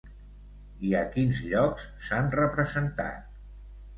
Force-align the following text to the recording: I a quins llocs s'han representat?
I 0.87 0.93
a 0.99 1.01
quins 1.17 1.41
llocs 1.51 1.85
s'han 2.07 2.33
representat? 2.39 3.39